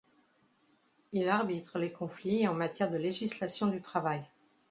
[1.11, 4.23] Il arbitre les conflits en matière de législation du travail.